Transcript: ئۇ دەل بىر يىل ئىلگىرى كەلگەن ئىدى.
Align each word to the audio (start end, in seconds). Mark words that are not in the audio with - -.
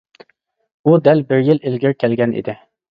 ئۇ 0.87 0.95
دەل 1.09 1.23
بىر 1.33 1.47
يىل 1.51 1.63
ئىلگىرى 1.63 2.03
كەلگەن 2.03 2.37
ئىدى. 2.43 2.63